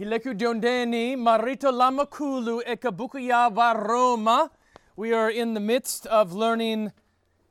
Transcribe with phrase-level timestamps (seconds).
[0.00, 3.54] Hileku Diondeni, Marito Lamakulu, Ekabukuya
[3.86, 4.50] Roma.
[4.96, 6.92] We are in the midst of learning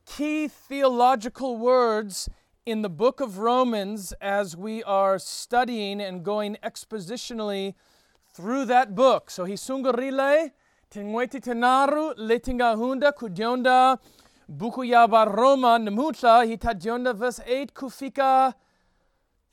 [0.08, 2.28] key theological words
[2.66, 7.76] in the book of Romans as we are studying and going expositionally
[8.34, 9.30] through that book.
[9.30, 10.50] So hisungarile,
[10.90, 14.00] tingweti tenaru, letinga hunda, kudionda,
[14.52, 18.56] bukuyaba Roma, namutla, hitadionda verse 8, kufika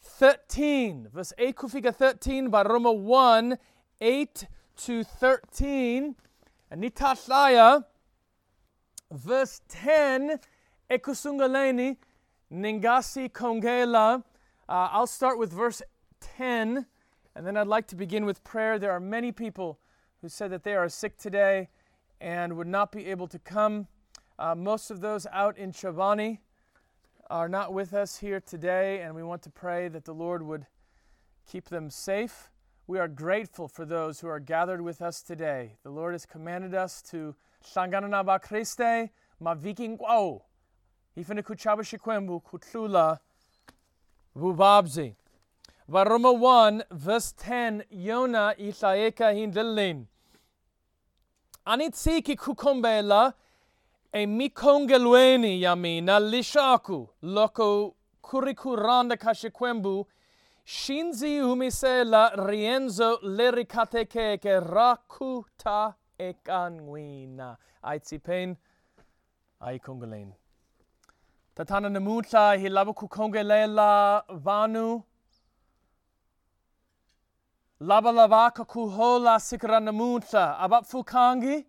[0.06, 1.08] 13.
[1.12, 3.58] Verse 8 kufika 13 by Roma 1,
[4.00, 4.46] 8
[4.76, 6.14] to 13.
[6.70, 7.84] And nitatlaya,
[9.12, 10.38] verse 10,
[10.90, 11.96] ekusungaleni,
[12.52, 14.24] ningasi kongela.
[14.68, 15.82] Uh, I'll start with verse
[16.20, 16.86] 10,
[17.34, 18.78] and then I'd like to begin with prayer.
[18.78, 19.78] There are many people
[20.22, 21.68] who said that they are sick today
[22.20, 23.86] and would not be able to come.
[24.38, 26.38] Uh, most of those out in Chobani
[27.30, 30.66] are not with us here today, and we want to pray that the Lord would
[31.50, 32.50] keep them safe.
[32.86, 35.76] We are grateful for those who are gathered with us today.
[35.82, 39.10] The Lord has commanded us to Shanganana ba Christe,
[39.40, 40.42] ma viking kwao.
[41.16, 43.18] Ifene kuchaba shikwembu kutlula
[44.36, 45.14] vubabzi.
[45.88, 50.06] Varoma 1, verse 10, Yona itlaeka hindilin.
[51.66, 53.34] Anitsiki kukombela,
[54.16, 60.06] e mikongelweni yami na lishaku loko kurikuranda kashikwembu
[60.64, 68.56] shinzi umisela rienzo lerikateke ke rakuta ekanwina aitzipen
[69.60, 70.32] aikongelen
[71.54, 75.02] tatana namutla hilabu kukongelela vanu.
[77.80, 81.66] Laba lavaka kuhola sikra namutla abat fukangi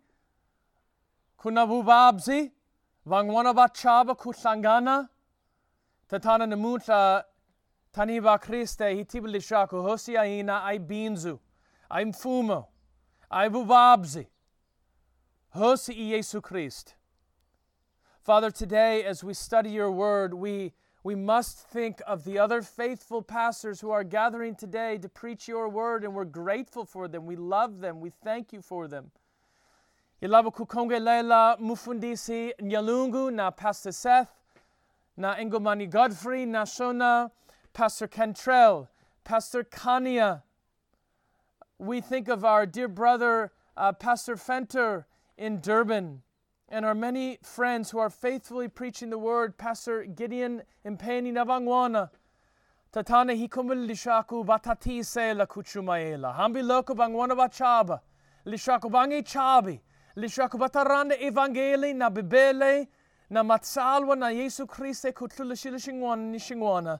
[1.37, 2.51] kuna vubabzi
[3.05, 5.09] vangwana bachaba kushangana
[6.07, 7.25] tatana namutla
[7.91, 11.39] taniba kriste hitibilishaku hosia ina ai binzu
[11.89, 12.67] ai mfumo
[13.29, 14.27] ai vubabzi
[15.49, 16.09] hosi i.
[16.09, 16.95] Jesu Christ
[18.21, 23.21] Father today as we study your word we we must think of the other faithful
[23.21, 27.25] pastors who are gathering today to preach your word and we're grateful for them.
[27.25, 28.01] We love them.
[28.01, 29.11] We thank you for them.
[30.21, 34.29] Ilaba kukongelela mufundisi Nyalungu na Pastor Seth,
[35.15, 37.29] na Engomani Godfrey, na Shona,
[37.73, 38.89] Pastor Cantrell,
[39.23, 40.41] Pastor Kania.
[41.77, 45.05] We think of our dear brother, uh, Pastor Fenter
[45.37, 46.23] in Durban,
[46.67, 52.09] and our many friends who are faithfully preaching the word, Pastor Gideon Impeni Nabangwana.
[52.91, 56.33] Tatana hikumul lishaku batati se la kuchumaela.
[56.35, 57.99] Hambi loko bangwana bachaba.
[58.47, 59.79] Lishaku bangi chabi
[60.17, 62.87] lishakubataranda evangeli na bibele
[63.29, 66.99] na Yesu Christe kutlula shilishingwana nishingwana.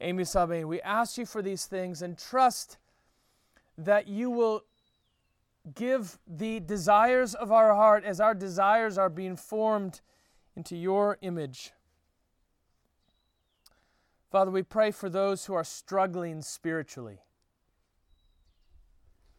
[0.00, 2.78] Amy Sabe, we ask you for these things and trust
[3.76, 4.60] that you will
[5.74, 10.00] give the desires of our heart as our desires are being formed
[10.54, 11.72] into your image.
[14.30, 17.18] Father, we pray for those who are struggling spiritually.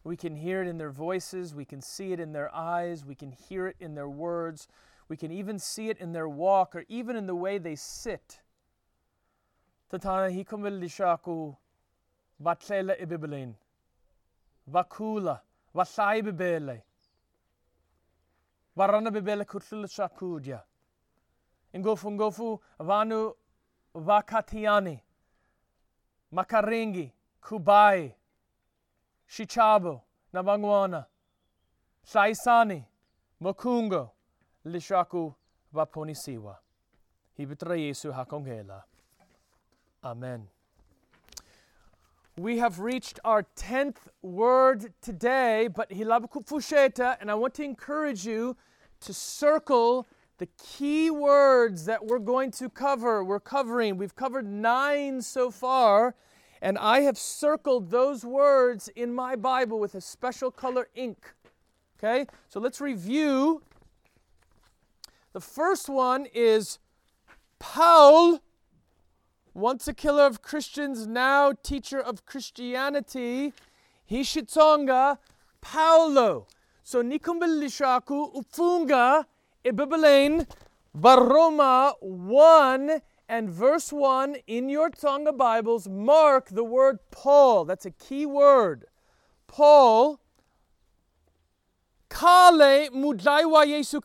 [0.06, 1.52] We can hear it in their voices.
[1.52, 3.04] We can see it in their eyes.
[3.04, 4.68] We can hear it in their words.
[5.08, 8.38] We can even see it in their walk or even in the way they sit.
[9.90, 11.56] Tatana hikumil lishaku
[12.40, 13.54] batlela ibibelin.
[14.72, 15.40] Vakula.
[15.74, 16.82] Vasai bibele.
[18.78, 20.62] Varana bibele kutlula shakudya.
[21.76, 23.34] Ngofu ngofu vanu
[23.92, 25.00] vakatiani.
[26.32, 27.12] Makaringi.
[27.42, 28.14] Kubai.
[29.30, 30.02] Shichabo,
[30.34, 31.06] Nabangwana,
[32.06, 32.84] Saisani,
[33.42, 34.10] Mokungo,
[34.66, 35.34] Lishaku,
[35.74, 36.56] Vaponisiwa.
[37.38, 38.82] Hibitra Yesu Hakongela.
[40.02, 40.48] Amen.
[42.38, 48.56] We have reached our 10th word today, but Hilabukufusheta, and I want to encourage you
[49.00, 50.06] to circle
[50.38, 53.24] the key words that we're going to cover.
[53.24, 56.14] We're covering, we've covered nine so far.
[56.66, 61.32] And I have circled those words in my Bible with a special color ink.
[61.96, 62.26] Okay?
[62.48, 63.62] So let's review.
[65.32, 66.80] The first one is
[67.60, 68.40] Paul,
[69.54, 73.52] once a killer of Christians, now teacher of Christianity.
[74.10, 75.18] Hishitonga
[75.60, 76.48] Paulo.
[76.82, 79.24] So nikumbilishaku ufunga
[79.64, 80.44] ibibelain
[80.92, 87.64] baroma 1 and verse 1 in your Tonga Bibles, mark the word Paul.
[87.64, 88.86] That's a key word.
[89.46, 90.20] Paul.
[92.08, 94.00] Kale mudlaiwa Yesu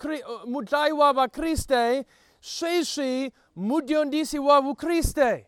[0.46, 2.06] mudlaiwa ba Christe,
[2.42, 5.46] sheshi mudiondisi wa Christe.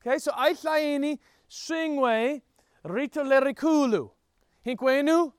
[0.00, 1.18] Okay, so Aitlaini
[1.48, 2.42] Shingway
[2.84, 4.10] rito lerikulu.
[4.66, 5.32] Hinkwenu,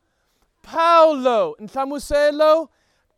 [0.61, 2.69] Paulo, nhlamuselo,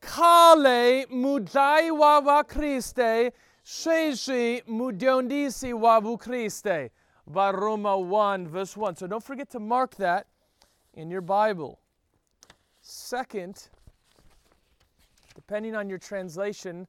[0.02, 3.31] kale mudlayi wa vakriste,
[3.72, 6.90] sweswi mudyondzisi wa vukriste.
[7.26, 8.98] By Roma 1, verse 1.
[8.98, 10.28] So don't forget to mark that
[10.94, 11.80] in your Bible.
[12.82, 13.70] Second,
[15.36, 16.88] depending on your translation,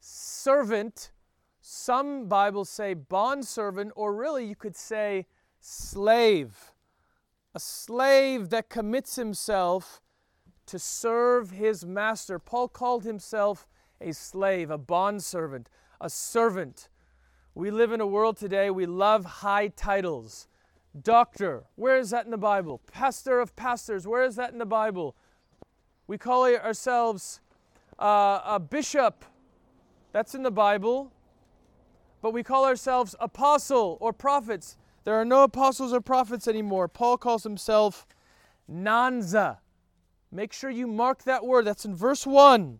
[0.00, 1.12] servant,
[1.60, 5.26] some Bibles say bondservant, or really you could say
[5.60, 6.72] slave.
[7.54, 10.00] A slave that commits himself
[10.64, 12.38] to serve his master.
[12.38, 13.66] Paul called himself
[14.00, 15.68] a slave, a bondservant,
[16.02, 16.88] a servant.
[17.54, 20.48] We live in a world today, we love high titles.
[21.00, 22.82] Doctor, where is that in the Bible?
[22.92, 25.16] Pastor of pastors, where is that in the Bible?
[26.06, 27.40] We call ourselves
[27.98, 29.24] uh, a bishop,
[30.12, 31.12] that's in the Bible.
[32.20, 34.76] But we call ourselves apostle or prophets.
[35.04, 36.86] There are no apostles or prophets anymore.
[36.86, 38.06] Paul calls himself
[38.70, 39.58] Nanza.
[40.30, 41.64] Make sure you mark that word.
[41.64, 42.78] That's in verse 1.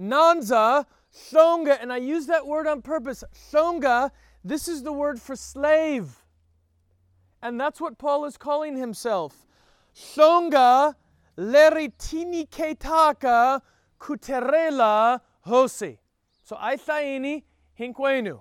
[0.00, 3.22] Nanza, Shonga, and I use that word on purpose.
[3.52, 4.10] Shonga,
[4.44, 6.24] this is the word for slave.
[7.42, 9.46] And that's what Paul is calling himself.
[9.94, 10.94] Shonga
[11.36, 13.60] leritini ketaka
[14.00, 15.98] kuterela hosi.
[16.42, 17.44] So aithaini
[17.78, 18.40] hinkwenu.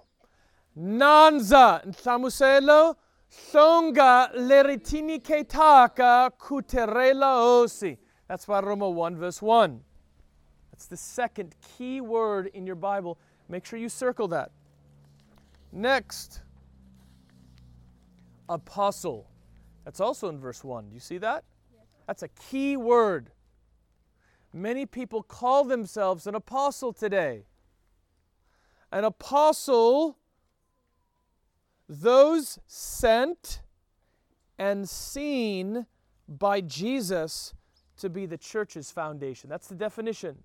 [0.78, 2.96] Nanza nhlamuselo
[3.32, 7.98] Shonga leritini ketaka kuterela hosi.
[8.28, 9.82] That's by Roma 1 verse 1.
[10.82, 13.20] That's the second key word in your Bible.
[13.48, 14.50] Make sure you circle that.
[15.72, 16.42] Next,
[18.50, 19.30] apostle.
[19.86, 20.90] That's also in verse 1.
[20.90, 21.44] Do you see that?
[22.08, 23.30] That's a key word.
[24.54, 27.44] Many people call themselves an apostle today.
[28.92, 30.18] An apostle,
[31.88, 33.62] those sent
[34.58, 35.86] and seen
[36.28, 37.54] by Jesus
[38.00, 39.48] to be the church's foundation.
[39.48, 40.40] That's the definition.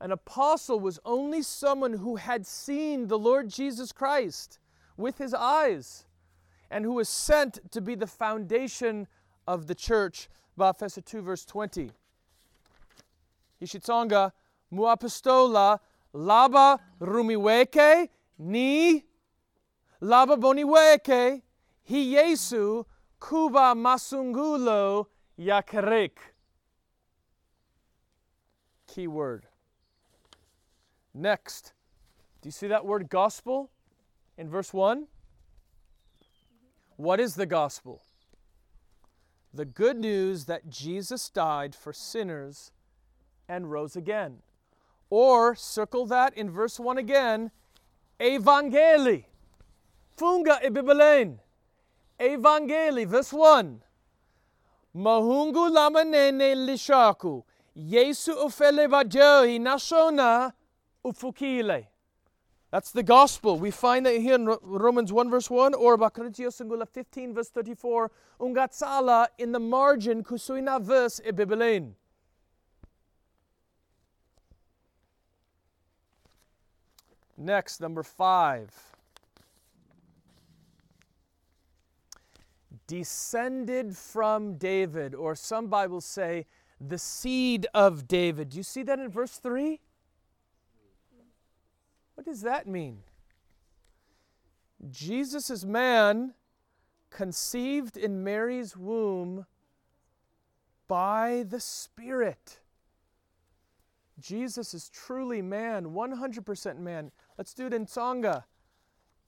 [0.00, 4.58] An apostle was only someone who had seen the Lord Jesus Christ
[4.96, 6.04] with his eyes
[6.70, 9.06] and who was sent to be the foundation
[9.46, 10.28] of the church.
[10.58, 11.90] Bafesa 2, verse 20.
[13.62, 14.32] Ishitsonga,
[14.72, 15.78] muapostola,
[16.14, 18.08] laba rumiweke,
[18.38, 19.04] ni
[20.02, 21.42] laba boniweke,
[21.84, 22.84] hi Yesu,
[23.18, 25.06] kuba masungulo
[25.38, 26.18] yakarek.
[28.86, 29.46] Key word.
[31.18, 31.72] Next,
[32.42, 33.70] do you see that word gospel
[34.36, 35.06] in verse 1?
[36.96, 38.02] What is the gospel?
[39.54, 42.70] The good news that Jesus died for sinners
[43.48, 44.42] and rose again.
[45.08, 47.50] Or circle that in verse 1 again,
[48.20, 49.24] Evangeli.
[50.18, 51.38] Funga ibibelen.
[52.20, 53.80] Evangeli, verse 1.
[54.94, 57.42] Mahungu lamanene lishaku.
[57.74, 60.52] Yesu ufele vajohi nashona
[61.06, 61.86] ufukile.
[62.70, 63.58] That's the gospel.
[63.58, 68.10] We find that here in Romans 1 verse 1 or Bakritios Singula 15 verse 34.
[68.40, 71.92] Ungatsala in the margin kusuina verse e Bibelen.
[77.38, 78.70] Next, number five.
[82.86, 86.46] Descended from David, or some Bibles say
[86.80, 88.50] the seed of David.
[88.50, 89.80] Do you see that in verse 3?
[92.16, 93.02] What does that mean?
[94.90, 96.34] Jesus is man
[97.10, 99.46] conceived in Mary's womb
[100.88, 102.60] by the Spirit.
[104.18, 107.12] Jesus is truly man, 100% man.
[107.36, 108.44] Let's do it in Tsonga.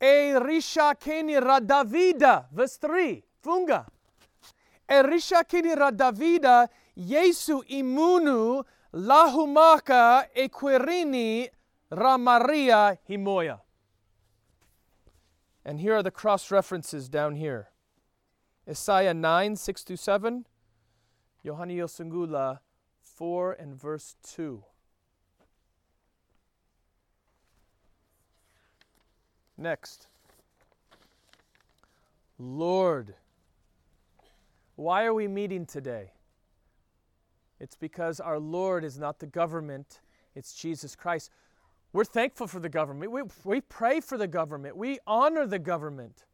[0.01, 3.23] E risha keni radavida, verse 3.
[3.45, 3.87] Funga.
[4.89, 8.65] E risha keni radavida, Yesu imunu
[8.95, 11.49] lahumaka e quirini
[11.91, 13.61] Ramaria Himoya.
[15.65, 17.69] And here are the cross references down here
[18.69, 20.47] Isaiah 9, 6 to 7,
[21.45, 22.61] Yohani Yosungula
[23.03, 24.63] 4 and verse 2.
[29.57, 30.07] Next.
[32.39, 33.15] Lord.
[34.77, 36.13] Why are we meeting today?
[37.59, 40.01] It's because our Lord is not the government,
[40.37, 41.31] it's Jesus Christ.
[41.93, 43.11] We're thankful for the government.
[43.13, 44.77] We, we pray for the government.
[44.77, 46.25] We honor the government.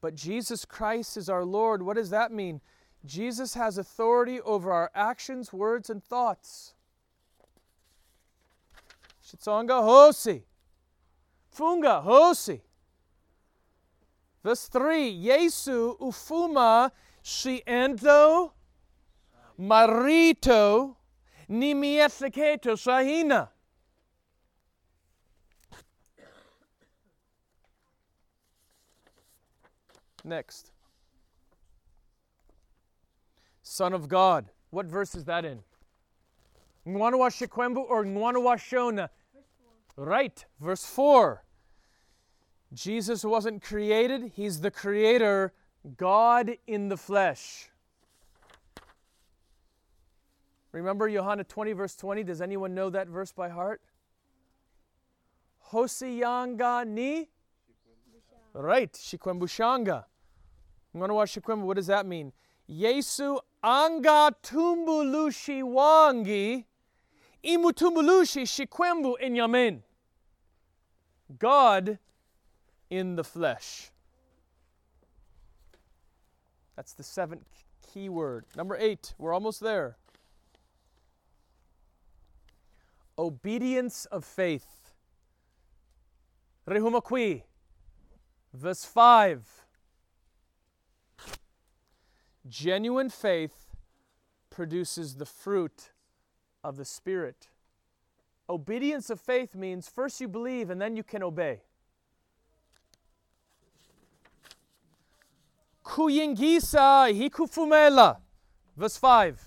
[0.00, 1.82] But Jesus Christ is our Lord.
[1.82, 2.60] What does that mean?
[3.04, 6.74] Jesus has authority over our actions, words, and thoughts.
[9.24, 10.42] Shitsonga hosi.
[11.56, 12.60] Funga hosi.
[14.42, 16.90] Verse 3 Yesu ufuma
[17.22, 18.52] shiendo
[19.58, 20.96] marito
[21.48, 22.72] ni mietleketo
[30.24, 30.72] Next.
[33.62, 34.50] Son of God.
[34.70, 35.60] What verse is that in?
[36.86, 39.08] Ngwanawa Shekwembu or Ngwanawa Shona?
[39.96, 41.44] Right, verse 4.
[42.72, 45.52] Jesus wasn't created, He's the Creator,
[45.96, 47.68] God in the flesh.
[50.72, 52.22] Remember Johanna 20, verse 20?
[52.22, 53.80] Does anyone know that verse by heart?
[55.72, 57.28] Hosiyanga ni?
[58.52, 60.04] Right, Shikwembushanga.
[60.96, 62.32] Ngwanawa Shikwembu, what does that mean?
[62.68, 66.66] Yesu anga tumbulushi wangi
[67.42, 69.82] imutumbulushi shikwembu inyamin.
[71.38, 71.98] God
[72.88, 73.90] in the flesh.
[76.76, 78.46] That's the seventh key word.
[78.56, 79.96] Number eight, we're almost there.
[83.18, 84.92] Obedience of faith.
[86.66, 87.42] Rehumakwi,
[88.54, 89.59] verse 5.
[92.48, 93.76] Genuine faith
[94.48, 95.92] produces the fruit
[96.64, 97.48] of the Spirit.
[98.48, 101.60] Obedience of faith means first you believe and then you can obey.
[105.84, 108.18] Kuyingisa hikufumela.
[108.76, 109.40] Verse 5.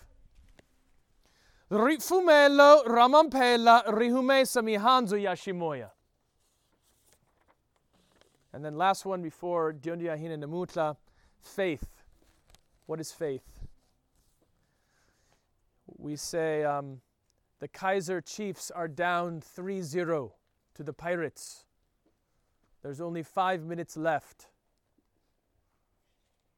[1.72, 5.90] Rifumelo ramampela rihumesa mihanzo yashimoya.
[8.54, 10.96] And then last one before Diondiahina Namutla,
[11.42, 12.03] faith.
[12.94, 13.50] What is faith?
[15.98, 17.02] We say um,
[17.60, 20.36] the Kaiser Chiefs are down 3 0
[20.76, 21.66] to the Pirates.
[22.84, 24.46] There's only five minutes left.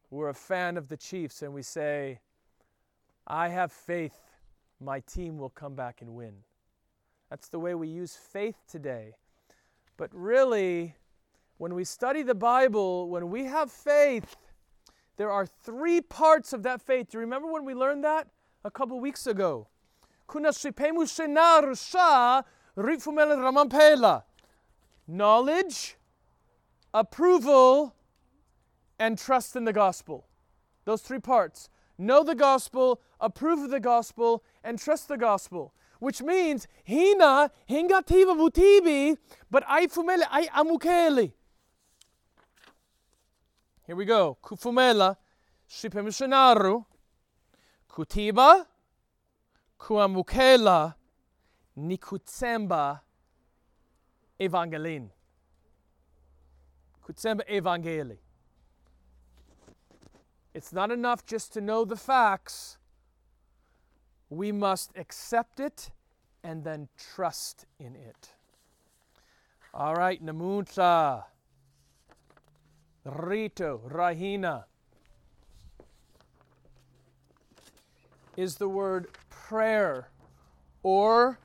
[0.10, 2.20] We're a fan of the Chiefs and we say,
[3.26, 4.20] I have faith
[4.82, 6.34] my team will come back and win.
[7.30, 9.16] That's the way we use faith today.
[9.96, 10.98] But really,
[11.60, 14.36] when we study the Bible, when we have faith,
[15.18, 17.10] there are three parts of that faith.
[17.12, 18.28] Do you remember when we learned that
[18.64, 19.68] a couple weeks ago?
[25.08, 25.98] Knowledge,
[26.94, 27.96] approval,
[29.00, 30.26] and trust in the gospel.
[30.86, 31.70] Those three parts.
[31.98, 35.74] Know the gospel, approve of the gospel, and trust the gospel.
[36.00, 39.18] Which means, hina hingativa vutibi,
[39.50, 41.32] but ai fumele ai amukeli.
[43.86, 44.38] Here we go.
[44.42, 45.16] Kufumela,
[45.70, 46.86] shipemishonaru,
[47.88, 48.66] kutiba,
[49.80, 50.96] kuamukela,
[51.78, 53.02] nikutsemba,
[54.40, 55.10] evangelin.
[57.04, 58.18] Kutsemba evangeli.
[60.56, 62.78] It's not enough just to know the facts.
[64.32, 65.92] We must accept it
[66.44, 68.34] and then trust in it.
[69.76, 71.26] All right, Namunta.
[73.06, 74.64] Rito, Rahina,
[78.36, 80.10] is the word prayer
[80.84, 81.40] or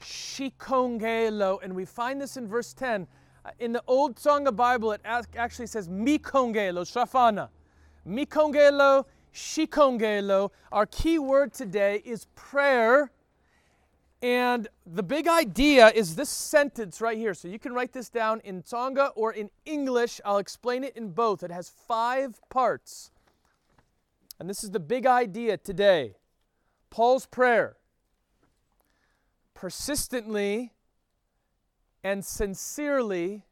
[0.00, 1.58] shikongelo.
[1.62, 3.06] And we find this in verse 10.
[3.44, 7.48] Uh, In the old Song of Bible, it ac- actually says mikongelo, shafana.
[8.06, 10.50] Mikongelo, shikongelo.
[10.72, 13.10] Our key word today is prayer.
[14.22, 17.34] And the big idea is this sentence right here.
[17.34, 20.20] So you can write this down in Tonga or in English.
[20.24, 21.42] I'll explain it in both.
[21.42, 23.10] It has five parts.
[24.38, 26.16] And this is the big idea today
[26.90, 27.76] Paul's prayer.
[29.54, 30.72] Persistently
[32.04, 33.44] and sincerely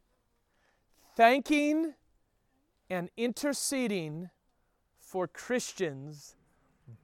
[1.15, 1.93] thanking
[2.89, 4.29] and interceding
[4.99, 6.35] for Christians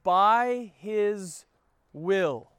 [0.04, 1.46] by his
[1.92, 2.51] will.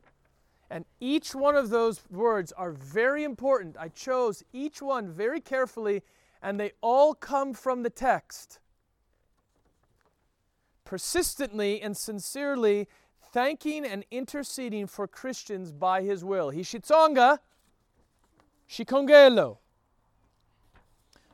[0.73, 3.77] And each one of those words are very important.
[3.79, 6.01] I chose each one very carefully,
[6.41, 8.57] and they all come from the text.
[10.83, 12.87] Persistently and sincerely
[13.31, 16.51] thanking and interceding for Christians by his will.
[16.51, 17.37] Hishitsonga,
[18.67, 19.57] shikongelo.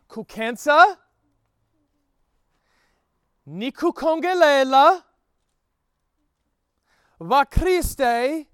[0.09, 0.97] Kukensa,
[3.49, 5.03] nikukongelela,
[7.21, 8.48] va Christe,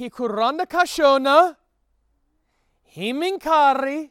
[0.00, 1.56] hikuranda kashona,
[2.96, 4.10] himinkari,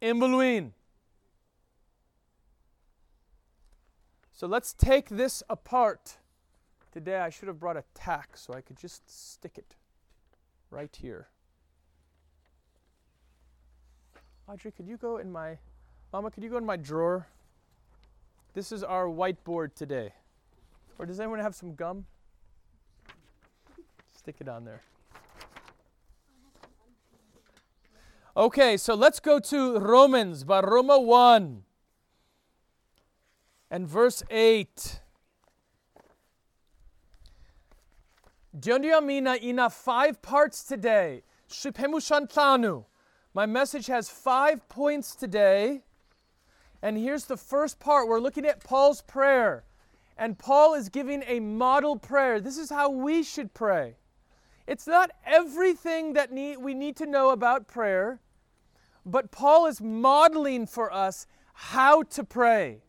[0.00, 0.70] imbuluin.
[4.32, 6.18] So let's take this apart.
[6.92, 9.74] Today I should have brought a tack so I could just stick it
[10.70, 11.28] right here.
[14.46, 15.58] Audrey, could you go in my
[16.14, 17.26] Mama, could you go in my drawer?
[18.52, 20.12] This is our whiteboard today.
[20.96, 22.06] Or does anyone have some gum?
[24.24, 24.80] Stick it on there.
[28.34, 31.62] Okay, so let's go to Romans, by Roma 1
[33.70, 35.00] and verse 8.
[38.58, 41.22] Diondiamina ina five parts today.
[41.50, 42.86] Shipemu shantanu.
[43.34, 45.82] My message has five points today.
[46.80, 48.08] And here's the first part.
[48.08, 49.64] We're looking at Paul's prayer.
[50.16, 52.40] And Paul is giving a model prayer.
[52.40, 53.96] This is how we should pray.
[54.66, 58.20] It's not everything that need, we need to know about prayer,
[59.04, 62.82] but Paul is modeling for us how to pray.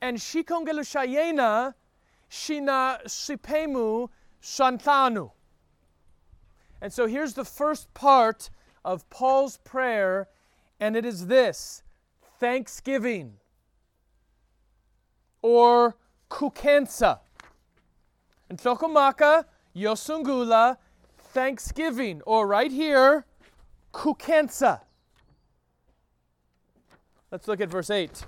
[0.00, 1.74] And shikongelu
[2.30, 4.08] shina shipemu
[4.42, 5.30] shantanu.
[6.80, 8.50] And so here's the first part
[8.84, 10.28] of Paul's prayer,
[10.80, 11.82] and it is this
[12.38, 13.34] thanksgiving
[15.40, 15.96] or
[16.30, 17.20] kukensa.
[18.48, 19.44] And Tokomaka,
[19.74, 20.76] Yosungula,
[21.34, 23.26] thanksgiving, or right here,
[23.92, 24.80] kukensa.
[27.30, 28.24] Let's look at verse 8.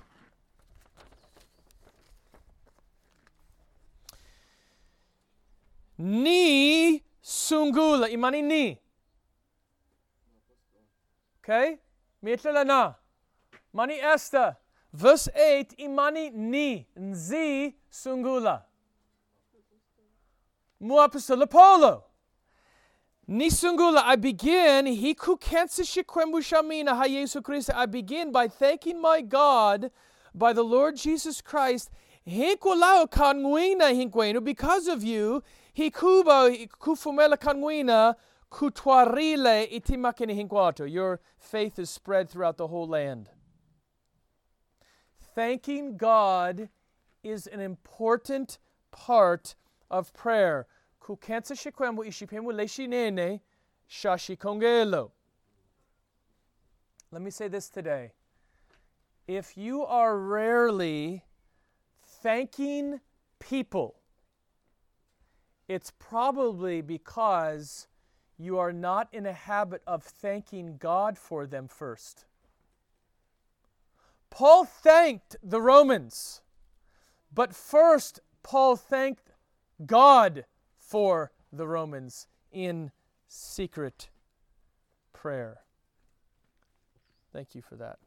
[5.98, 8.80] Ni sungula, imani ni.
[11.40, 11.78] Okay?
[12.24, 12.94] Mitlala na.
[13.72, 14.56] Mani esta.
[14.92, 18.62] Verse 8, imani ni, nzi sungula.
[20.80, 21.46] Muapistula
[23.26, 23.38] polo.
[23.38, 27.70] Ni sungula, I begin, hi kukensa shikwembu shamina ha Yesu Christ.
[27.74, 29.90] I begin by thanking my God
[30.34, 31.90] by the Lord Jesus Christ.
[32.26, 35.42] Hinkulao kanguina hinkwenu, because of you,
[35.76, 38.14] hikuba kufumela kanguina
[38.50, 40.86] kutwarile itimakini hinkwato.
[40.90, 43.28] Your faith is spread throughout the whole land.
[45.34, 46.68] Thanking God
[47.22, 48.58] is an important
[48.90, 49.54] part
[49.90, 50.66] of prayer.
[51.06, 53.40] Kukensa shikwembu ishipemu leshinene
[53.88, 55.12] shashikongelo.
[57.12, 58.12] Let me say this today.
[59.28, 61.22] If you are rarely
[62.02, 63.00] thanking
[63.38, 63.94] people,
[65.68, 67.86] it's probably because
[68.36, 72.26] you are not in a habit of thanking God for them first.
[74.30, 76.42] Paul thanked the Romans,
[77.32, 79.32] but first, Paul thanked
[79.86, 80.44] God
[80.86, 82.92] for the Romans in
[83.26, 84.08] secret
[85.12, 85.58] prayer.
[87.32, 87.98] Thank you for that.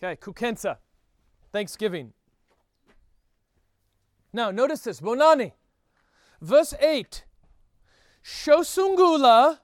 [0.00, 0.76] Okay, kukensa,
[1.52, 2.12] Thanksgiving.
[4.32, 5.52] Now, notice this, Bonani.
[6.40, 7.24] Verse 8.
[8.22, 9.58] Shosungula,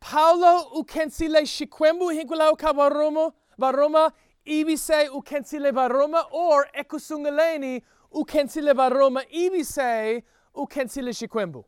[0.00, 4.12] Paulo ukensile shikwembu hinkulao kabaromo, baroma,
[4.48, 7.82] ibise ukensile baroma, or ekusungaleni
[8.12, 10.22] ukensile baroma, ibise
[10.54, 11.64] ukensile shikwembu.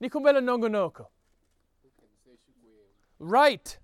[0.00, 1.06] Nikumbela nongonoko.
[3.18, 3.78] Right.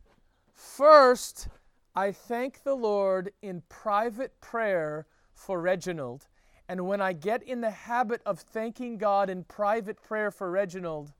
[0.52, 1.48] First,
[1.94, 6.26] I thank the Lord in private prayer for Reginald.
[6.68, 11.12] And when I get in the habit of thanking God in private prayer for Reginald,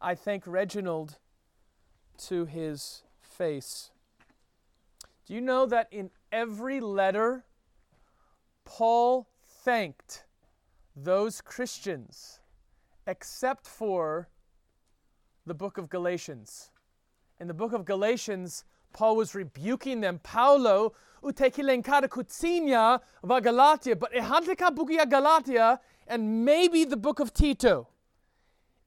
[0.00, 1.18] I thank Reginald
[2.26, 3.91] to his face.
[5.32, 7.46] Do you know that in every letter,
[8.66, 9.26] Paul
[9.64, 10.26] thanked
[10.94, 12.40] those Christians
[13.06, 14.28] except for
[15.46, 16.70] the book of Galatians?
[17.40, 20.20] In the book of Galatians, Paul was rebuking them.
[20.22, 20.92] Paulo
[21.24, 27.88] utekilenkada kutsinya va Galatia, but ehantika bukia Galatia, and maybe the book of Tito.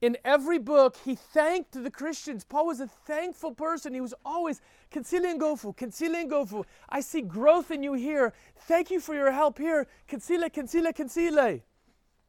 [0.02, 2.44] In every book, he thanked the Christians.
[2.44, 3.94] Paul was a thankful person.
[3.94, 6.66] He was always, Concilian Gofu, Concilian Gofu.
[6.90, 8.34] I see growth in you here.
[8.58, 9.88] Thank you for your help here.
[10.08, 11.62] Concile, concile, concile.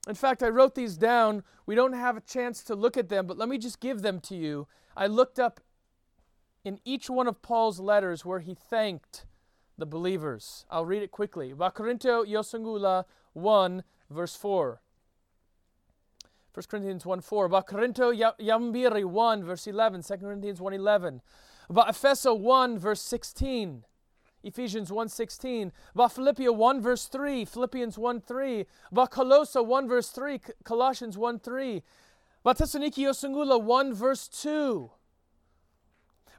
[0.08, 1.42] In fact, I wrote these down.
[1.66, 4.20] We don't have a chance to look at them, but let me just give them
[4.20, 4.68] to you.
[4.96, 5.60] I looked up
[6.64, 9.26] in each one of Paul's letters where he thanked
[9.76, 10.64] the believers.
[10.70, 11.52] I'll read it quickly.
[11.52, 14.80] Vakorinto Yosungula 1, verse 4.
[16.56, 17.48] 1 Corinthians 1 4.
[17.50, 20.02] Vakorinto Yambiri 1, verse 11.
[20.02, 21.20] 2 Corinthians 1 11.
[21.70, 23.84] Epheso 1, verse 16.
[24.42, 25.70] Ephesians 1 16.
[26.10, 27.44] Philippia 1, verse 3.
[27.44, 28.66] Philippians 1 3.
[29.10, 30.40] Colossa 1, verse 3.
[30.64, 31.82] Colossians 1 3.
[32.46, 34.90] Thessaloniki Yosungula 1, verse 2.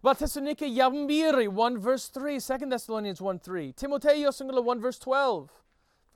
[0.02, 3.74] But Thessalonica Yambiri 1 verse 3, 2 Thessalonians 1 3.
[3.74, 5.52] Timoteo Singula 1 verse 12.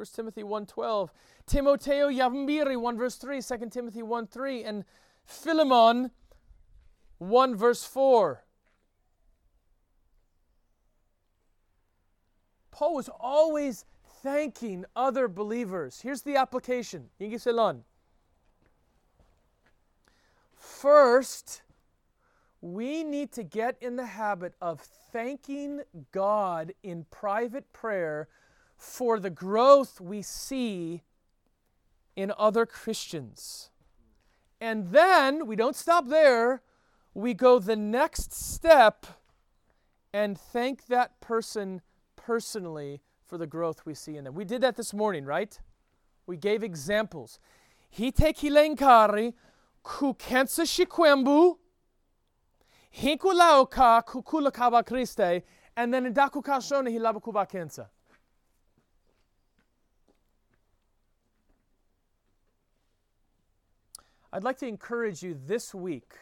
[0.02, 1.12] 1 Timothy 1 12.
[1.46, 4.64] Timoteo Yambiri 1 verse 3, 2 Timothy 1 3.
[4.64, 4.84] And
[5.24, 6.10] Philemon
[7.20, 8.44] 1 verse 4.
[12.72, 13.86] Paul was always
[14.24, 16.02] thanking other believers.
[16.02, 17.10] Here's the application.
[20.56, 21.62] First,
[22.60, 28.30] we need to get in the habit of thanking God in private prayer
[28.82, 31.04] for the growth we see
[32.16, 33.70] in other Christians.
[34.60, 36.64] And then we don't stop there,
[37.14, 39.06] we go the next step
[40.12, 41.82] and thank that person
[42.16, 44.34] personally for the growth we see in them.
[44.34, 45.60] We did that this morning, right?
[46.26, 47.40] We gave examples.
[47.96, 49.34] Hite kilenkari
[49.84, 51.60] kukensa shikwembu
[52.90, 55.44] hinkulauka kukula kaba Christe
[55.78, 57.90] and then indaku kashona hilabakuba kensa.
[64.34, 66.14] I'd like to encourage you this week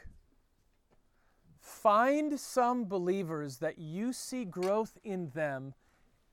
[1.60, 5.74] find some believers that you see growth in them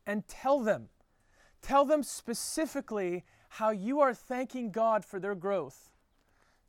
[0.06, 0.88] and tell them.
[1.60, 5.90] Tell them specifically how you are thanking God for their growth.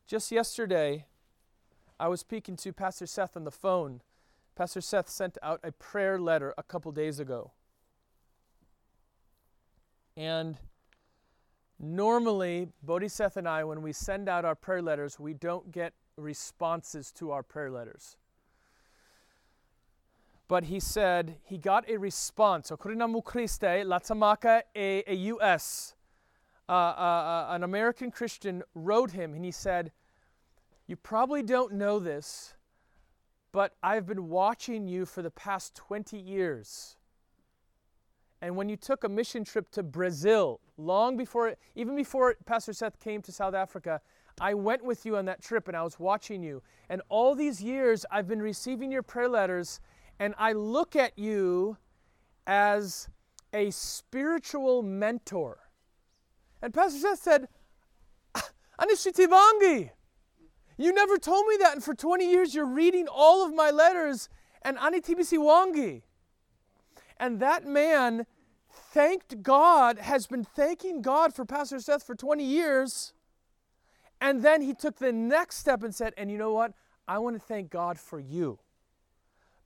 [0.05, 1.05] Just yesterday,
[1.99, 4.01] I was speaking to Pastor Seth on the phone.
[4.55, 7.51] Pastor Seth sent out a prayer letter a couple days ago.
[10.15, 10.57] And
[11.79, 17.11] Normally, Bodhiseth and I, when we send out our prayer letters, we don't get responses
[17.13, 18.17] to our prayer letters.
[20.47, 22.71] But he said he got a response.
[22.71, 25.93] Okurinamu Christe, Latamaka, a, a U.S.,
[26.69, 29.91] uh, uh, uh, an American Christian wrote him and he said,
[30.85, 32.55] You probably don't know this,
[33.53, 36.97] but I've been watching you for the past 20 years.
[38.41, 42.99] And when you took a mission trip to Brazil, long before, even before Pastor Seth
[42.99, 44.01] came to South Africa,
[44.39, 46.61] I went with you on that trip and I was watching you.
[46.89, 49.79] And all these years, I've been receiving your prayer letters,
[50.19, 51.77] and I look at you
[52.45, 53.09] as
[53.53, 55.57] a spiritual mentor.
[56.61, 57.47] And Pastor Seth said,
[58.79, 59.89] Anishitivangi,
[60.77, 61.73] you never told me that.
[61.73, 64.29] And for 20 years, you're reading all of my letters,
[64.61, 66.03] and Anitibisi Wangi.
[67.19, 68.27] And that man
[68.77, 73.13] thanked God, has been thanking God for Pastor Seth for 20 years.
[74.19, 76.73] And then he took the next step and said, And you know what?
[77.07, 78.59] I want to thank God for you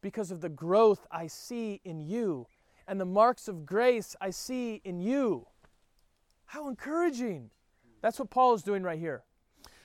[0.02, 2.48] because of the growth I see in you
[2.88, 5.48] and the marks of grace I see in you.
[6.46, 7.50] How encouraging.
[8.02, 9.24] That's what Paul is doing right here.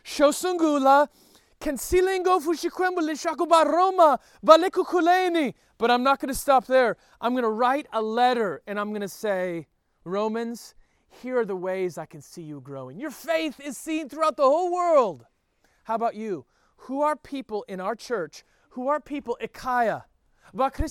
[0.05, 1.09] Shosungula
[1.61, 5.55] Consilengo fushikwembo lishakuba Roma balekukuleni.
[5.79, 6.97] But I'm not going to stop there.
[7.21, 9.66] I'm going to write a letter and I'm going to say,
[10.05, 10.75] Romans,
[11.09, 12.99] here are the ways I can see you growing.
[12.99, 15.27] Your faith is seen throughout the whole world.
[15.85, 16.47] How about you?
[16.77, 18.45] Who are people in our church?
[18.71, 20.05] Who are people Ikaya?
[20.55, 20.88] You can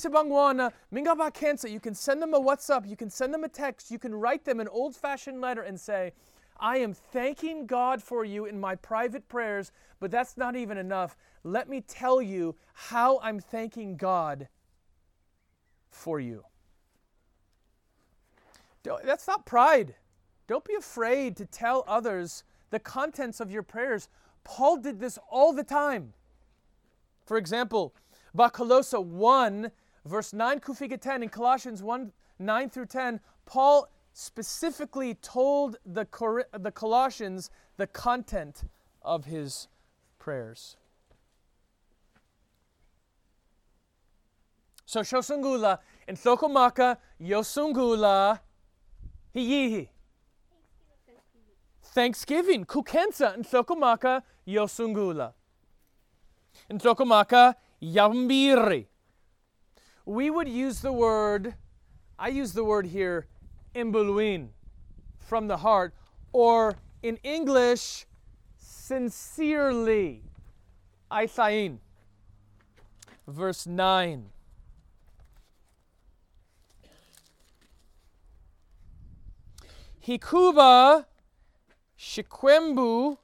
[1.95, 4.67] send them a WhatsApp, you can send them a text, you can write them an
[4.67, 6.11] old fashioned letter and say,
[6.57, 11.17] I am thanking God for you in my private prayers, but that's not even enough.
[11.43, 14.47] Let me tell you how I'm thanking God
[15.89, 16.45] for you.
[18.83, 19.95] Don't, that's not pride.
[20.47, 24.09] Don't be afraid to tell others the contents of your prayers.
[24.43, 26.13] Paul did this all the time.
[27.25, 27.95] For example,
[28.37, 29.71] Bakalosa 1,
[30.05, 36.45] verse 9, Kufiga 10, in Colossians 1, 9 through 10, Paul specifically told the, Cor-
[36.57, 38.63] the Colossians the content
[39.01, 39.67] of his
[40.19, 40.77] prayers.
[44.85, 48.39] So Shosungula in Thokomaka Yosungula
[49.35, 49.89] Hiyihi.
[51.83, 55.33] Thanksgiving, Kukensa in Thokomaka Yosungula.
[56.69, 58.85] In Thokomaka Yambiri.
[60.05, 61.55] We would use the word,
[62.17, 63.27] I use the word here,
[63.75, 64.49] imbuluin,
[65.19, 65.93] from the heart,
[66.31, 68.05] or in English,
[68.57, 70.23] sincerely.
[71.11, 71.79] Aisain.
[73.27, 74.29] Verse 9.
[80.07, 81.05] Hikuba
[81.97, 83.17] shikwembu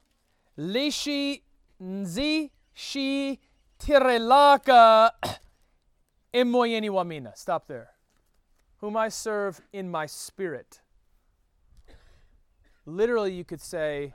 [0.56, 1.42] lishi
[1.80, 3.40] nzi shi
[3.78, 5.12] tirelaka
[6.32, 7.36] emoyeni wamina.
[7.36, 7.91] Stop there
[8.82, 10.80] whom I serve in my spirit.
[12.84, 14.12] Literally, you could say,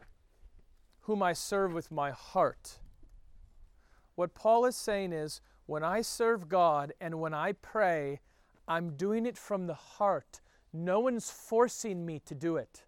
[1.04, 2.80] whom I serve with my heart.
[4.16, 8.20] What Paul is saying is, when I serve God and when I pray,
[8.68, 10.42] I'm doing it from the heart.
[10.74, 12.84] No one's forcing me to do it.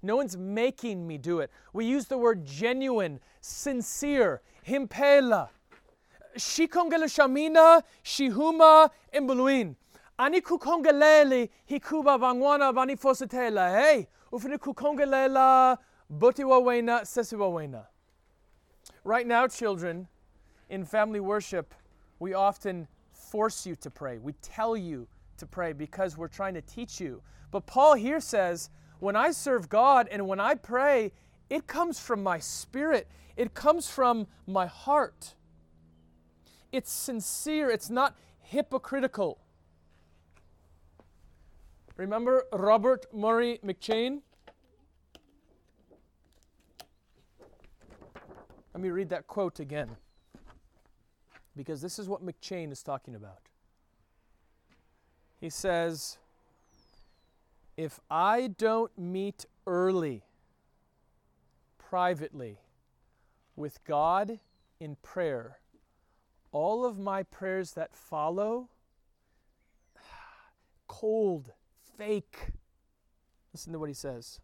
[0.00, 1.50] No one's making me do it.
[1.74, 5.50] We use the word genuine, sincere, himpela.
[6.38, 9.76] Shikongela shamina, shihuma, imbuluin.
[10.18, 13.70] Ani kukongelele, hikuba bangwana bani fositela.
[13.70, 15.78] Hey, ufini kukongelela,
[16.10, 17.86] botiwa wena, sesiwa wena.
[19.04, 20.08] Right now, children,
[20.68, 21.72] in family worship,
[22.18, 24.18] we often force you to pray.
[24.18, 27.22] We tell you to pray because we're trying to teach you.
[27.52, 31.12] But Paul here says, when I serve God and when I pray,
[31.48, 35.36] it comes from my spirit, it comes from my heart.
[36.72, 39.38] It's sincere, it's not hypocritical.
[41.98, 44.20] Remember Robert Murray McCheyne?
[48.72, 49.96] Let me read that quote again
[51.56, 53.40] because this is what McCheyne is talking about.
[55.40, 56.18] He says,
[57.76, 60.22] If I don't meet early,
[61.78, 62.60] privately,
[63.56, 64.38] with God
[64.78, 65.58] in prayer,
[66.52, 68.68] all of my prayers that follow,
[70.86, 71.54] cold,
[71.98, 72.52] fake.
[73.52, 74.38] Listen to what he says.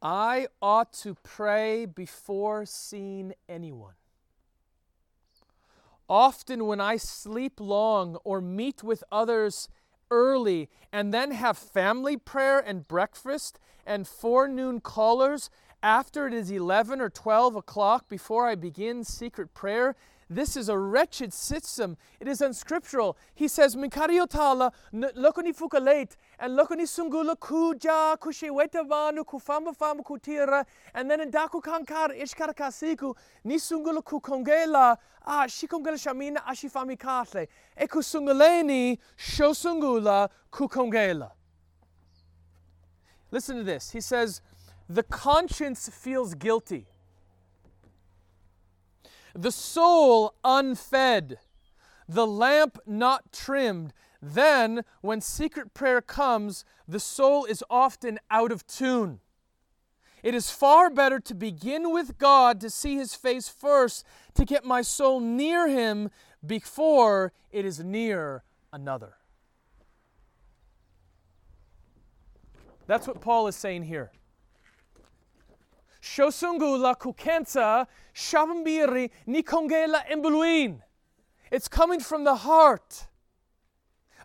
[0.00, 3.94] I ought to pray before seeing anyone.
[6.08, 9.68] Often, when I sleep long or meet with others
[10.08, 15.50] early and then have family prayer and breakfast and forenoon callers
[15.82, 19.96] after it is 11 or 12 o'clock before I begin secret prayer,
[20.28, 21.96] this is a wretched system.
[22.18, 23.16] It is unscriptural.
[23.34, 31.20] He says, Mikariotala, lokoni fukalate, and lokoni sungula kuja, kushewetavanu, kufamba famba kutira, and then
[31.20, 41.30] in daku kankar ishkarakasiku, ni sungula kukongela, ah, shikongela shamina ashifami kate, ekusunguleni shosungula kukongela.
[43.30, 43.90] Listen to this.
[43.90, 44.40] He says,
[44.88, 46.86] the conscience feels guilty
[49.36, 51.38] the soul unfed,
[52.08, 53.92] the lamp not trimmed.
[54.22, 59.20] Then, when secret prayer comes, the soul is often out of tune.
[60.22, 64.64] It is far better to begin with God to see His face first, to get
[64.64, 66.10] my soul near Him
[66.44, 69.14] before it is near another.
[72.86, 74.10] That's what Paul is saying here.
[76.06, 80.80] Shosungu la kukensa shabambiri nikongela embuluin.
[81.50, 83.08] It's coming from the heart.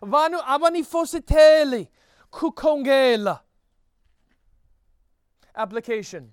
[0.00, 1.88] Vanu abani fositeli
[2.30, 3.40] kukongela.
[5.56, 6.32] Application.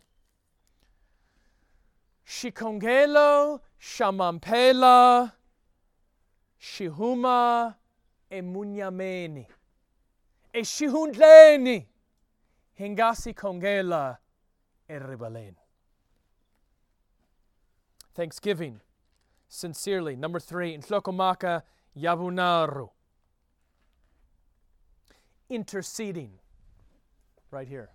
[2.25, 5.31] Shikongelo shamampela
[6.61, 7.75] shihuma
[8.31, 9.47] emunyameni.
[10.53, 11.87] E shihundleni
[12.79, 14.17] hingasi kongela
[14.89, 15.55] Errebalen.
[18.15, 18.81] Thanksgiving,
[19.47, 20.15] sincerely.
[20.15, 21.61] Number three, Ntlokomaka
[21.97, 22.89] Yabunaru.
[25.49, 26.31] Interceding,
[27.51, 27.89] right here.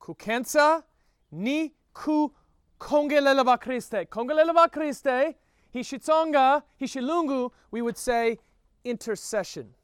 [0.00, 0.84] Kukensa
[1.32, 2.32] ni ku
[2.78, 4.06] kongelelava Christe.
[4.10, 5.34] Kongelelava Christe,
[5.74, 8.38] hishitsonga, hishilungu, we would say
[8.84, 9.74] intercession.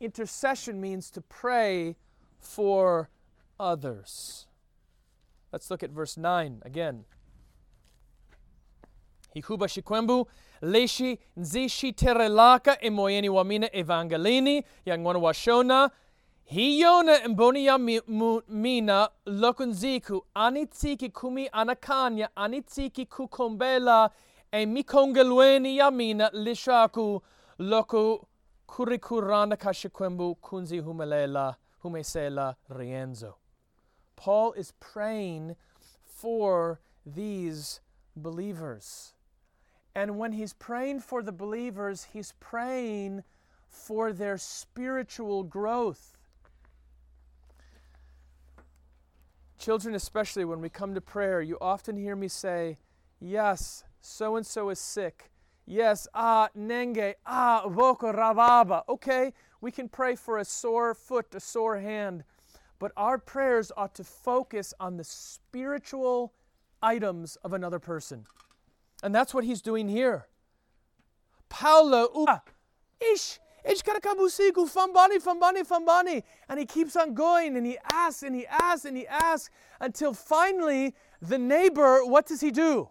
[0.00, 1.96] Intercession means to pray
[2.38, 3.10] for
[3.58, 4.46] others.
[5.52, 7.04] Let's look at verse 9 again.
[9.34, 10.28] Hikuba shikwembu
[10.62, 15.90] leshi nzishi terelaka emoyeni wamina evangelini yangwana washona
[16.44, 17.78] hiyona mboni ya
[18.48, 24.10] mina lokunziku anitsiki kumi anakanya anitsiki kukombela
[24.52, 27.22] e mikongelweni yamina lishaku
[27.58, 28.26] loku
[28.66, 33.34] kurikurana kashikwembu kunzi humelela humesela rienzo.
[34.16, 35.56] Paul is praying
[36.04, 37.80] for these
[38.16, 39.12] believers.
[39.94, 43.22] And when he's praying for the believers, he's praying
[43.68, 46.16] for their spiritual growth.
[49.58, 52.76] Children, especially when we come to prayer, you often hear me say,
[53.20, 55.30] Yes, so and so is sick.
[55.64, 58.82] Yes, ah, nenge, ah, voko rababa.
[58.88, 62.22] Okay, we can pray for a sore foot, a sore hand,
[62.78, 66.32] but our prayers ought to focus on the spiritual
[66.82, 68.24] items of another person.
[69.02, 70.26] And that's what he's doing here.
[71.48, 72.38] Paulo, uh,
[73.00, 76.22] ish, ish karakabusiku, fambani, fambani, fambani.
[76.48, 80.12] And he keeps on going and he asks and he asks and he asks until
[80.12, 82.88] finally the neighbor, what does he do?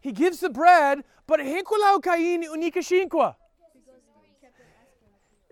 [0.00, 3.36] He gives the bread, but hinkulau kaini unika shinkwa.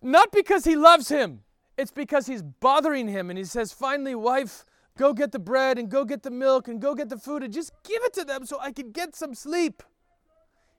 [0.02, 1.42] Not because he loves him.
[1.82, 4.64] It's because he's bothering him and he says, Finally, wife,
[4.96, 7.52] go get the bread and go get the milk and go get the food and
[7.52, 9.82] just give it to them so I can get some sleep.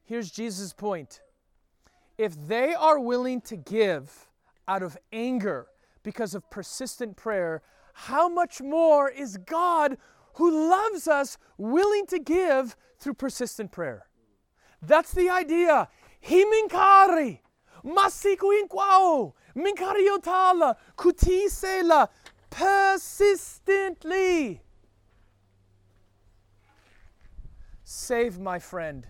[0.06, 1.20] Here's Jesus' point.
[2.18, 4.30] If they are willing to give
[4.66, 5.68] out of anger
[6.04, 7.62] because of persistent prayer,
[7.92, 9.98] how much more is God
[10.36, 14.06] who loves us willing to give through persistent prayer?
[14.82, 15.90] That's the idea.
[16.26, 17.40] Himinkari,
[17.84, 22.10] masiku inkwao, minkariotala, kutisela,
[22.50, 24.62] persistently.
[27.84, 29.08] Save my friend,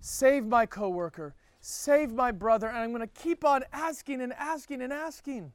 [0.00, 4.82] save my coworker, save my brother, and I'm going to keep on asking and asking
[4.82, 5.52] and asking.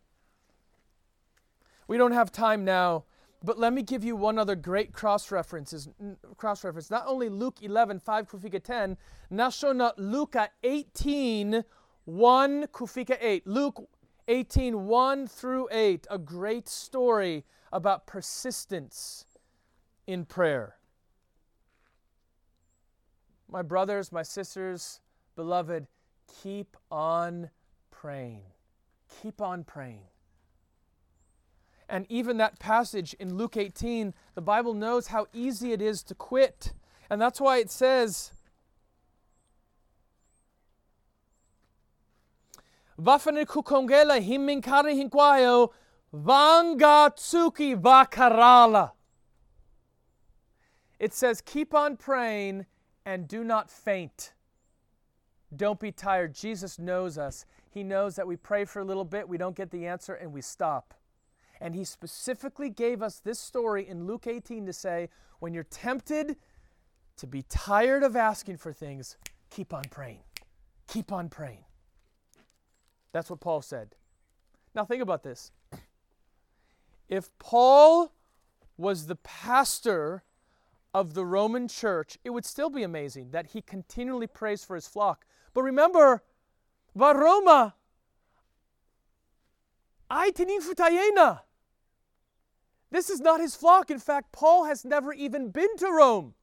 [1.87, 3.05] We don't have time now,
[3.43, 5.89] but let me give you one other great cross references.
[6.35, 6.91] Cross reference.
[6.91, 8.97] Not only Luke 11, 5 kufika 10,
[9.31, 11.63] nashona Luca 18,
[12.07, 13.45] 1 kufika 8.
[13.45, 13.85] Luke
[14.29, 17.43] 18, 1 through 8, a great story
[17.73, 19.25] about persistence
[20.07, 20.77] in prayer.
[23.51, 25.01] My brothers, my sisters,
[25.35, 25.87] beloved,
[26.41, 27.49] keep on
[27.91, 28.43] praying.
[29.21, 30.07] Keep on praying.
[31.89, 36.15] And even that passage in Luke 18, the Bible knows how easy it is to
[36.15, 36.71] quit.
[37.09, 38.31] And that's why it says,
[42.97, 45.73] Wafane kukongela himinkari hinkwayo
[46.13, 48.91] vanga tsuki vakarala.
[50.99, 52.65] It says, keep on praying
[53.05, 54.33] and do not faint.
[55.55, 56.33] Don't be tired.
[56.33, 57.45] Jesus knows us.
[57.69, 60.33] He knows that we pray for a little bit, we don't get the answer, and
[60.33, 60.95] we stop.
[61.61, 66.37] And he specifically gave us this story in Luke 18 to say, when you're tempted
[67.17, 69.17] to be tired of asking for things,
[69.51, 70.23] keep on praying.
[70.87, 71.66] Keep on praying.
[73.17, 73.95] That's what Paul said.
[74.75, 75.51] Now, think about this.
[77.09, 78.13] If Paul
[78.77, 80.21] was the pastor
[80.93, 84.87] of the Roman church, it would still be amazing that he continually prays for his
[84.87, 85.25] flock.
[85.55, 86.21] But remember,
[86.95, 87.73] Varoma,
[90.11, 91.39] ai futayena.
[92.91, 93.89] This is not his flock.
[93.89, 96.35] In fact, Paul has never even been to Rome.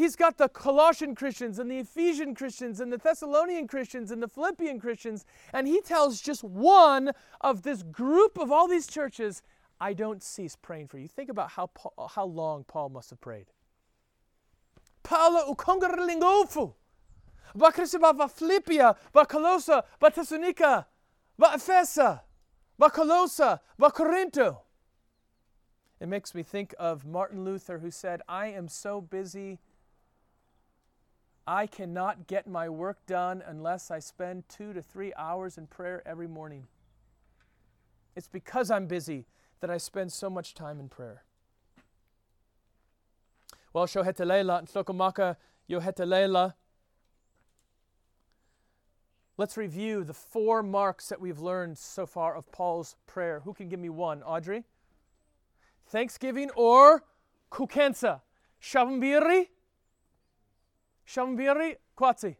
[0.00, 4.28] He's got the Colossian Christians and the Ephesian Christians and the Thessalonian Christians and the
[4.28, 7.10] Philippian Christians, and he tells just one
[7.42, 9.42] of this group of all these churches,
[9.78, 11.06] I don't cease praying for you.
[11.06, 13.48] Think about how, Paul, how long Paul must have prayed.
[15.02, 16.72] Paula ukongarlingofu.
[17.54, 20.86] Va Christova va Philippia, va Colossa, va Thessalonica,
[21.38, 22.20] va Ephesus,
[22.78, 24.60] va Colossa, va Corinto.
[26.00, 29.58] It makes me think of Martin Luther who said, I am so busy
[31.46, 36.02] I cannot get my work done unless I spend two to three hours in prayer
[36.06, 36.66] every morning.
[38.14, 39.26] It's because I'm busy
[39.60, 41.24] that I spend so much time in prayer.
[43.72, 45.36] Well, shohetelela ntlokomaka
[45.68, 46.54] yohetelela.
[49.36, 53.40] Let's review the four marks that we've learned so far of Paul's prayer.
[53.40, 54.22] Who can give me one?
[54.22, 54.64] Audrey?
[55.86, 57.04] Thanksgiving or
[57.50, 58.20] kukensa?
[58.62, 59.46] Shavambiri?
[61.06, 62.36] Shamviri Kwatsi.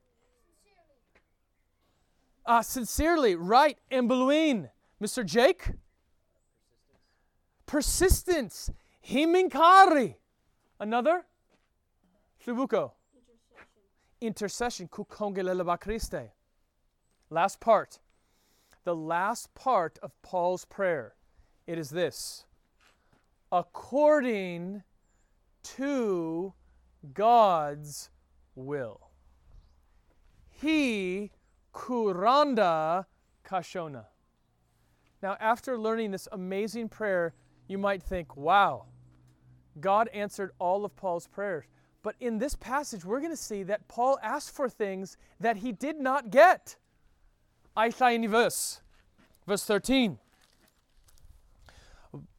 [2.47, 4.71] Uh, sincerely, right, and Beluin.
[5.03, 5.25] Mr.
[5.25, 5.71] Jake?
[7.67, 8.71] Persistence.
[9.07, 10.17] Himinkari.
[10.79, 11.25] Another?
[12.45, 12.93] Subuko.
[14.21, 14.89] Intercession.
[14.89, 16.31] Kukongelelebakriste.
[17.31, 17.99] Last part.
[18.85, 21.15] The last part of Paul's prayer.
[21.67, 22.45] It is this.
[23.53, 24.83] According
[25.77, 26.53] to
[27.15, 28.11] God's
[28.61, 29.01] will.
[30.49, 31.31] He
[31.75, 33.07] kuranda
[33.45, 34.05] kashona.
[35.23, 37.35] Now, after learning this amazing prayer,
[37.69, 38.87] you might think, wow,
[39.81, 41.65] God answered all of Paul's prayers.
[42.03, 45.73] But in this passage, we're going to see that Paul asked for things that he
[45.73, 46.77] did not get.
[47.77, 48.81] I in verse,
[49.47, 50.19] verse 13.